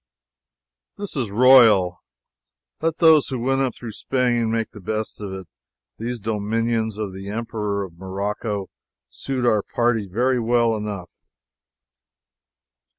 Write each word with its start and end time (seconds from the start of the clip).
This 0.97 1.15
is 1.15 1.29
royal! 1.29 2.01
Let 2.81 2.97
those 2.97 3.27
who 3.27 3.37
went 3.37 3.61
up 3.61 3.75
through 3.75 3.91
Spain 3.91 4.49
make 4.49 4.71
the 4.71 4.79
best 4.79 5.21
of 5.21 5.31
it 5.31 5.47
these 5.99 6.19
dominions 6.19 6.97
of 6.97 7.13
the 7.13 7.29
Emperor 7.29 7.83
of 7.83 7.99
Morocco 7.99 8.71
suit 9.11 9.45
our 9.45 9.63
little 9.77 10.07
party 10.07 10.07
well 10.39 10.75
enough. 10.75 11.11